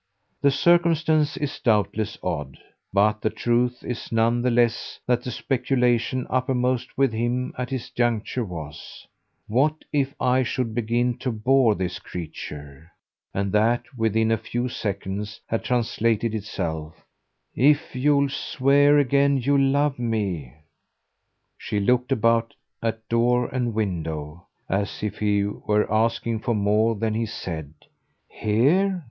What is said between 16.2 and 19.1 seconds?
itself. "If you'll swear